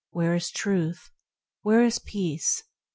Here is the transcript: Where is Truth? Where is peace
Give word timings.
Where 0.09 0.33
is 0.33 0.49
Truth? 0.49 1.11
Where 1.61 1.83
is 1.83 1.99
peace 1.99 2.63